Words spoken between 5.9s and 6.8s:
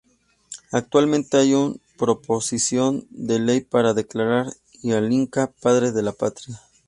de la patria.